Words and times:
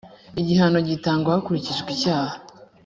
igihano 0.39 0.77
gitangwa 0.89 1.29
hakurikijwe 1.35 1.89
icyaha. 1.95 2.33